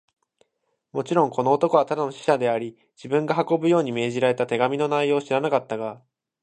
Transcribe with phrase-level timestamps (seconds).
[0.93, 6.01] もちろん、この男はただの使者であり、自分が運ぶように命じられた手紙の内容を知らなかったが、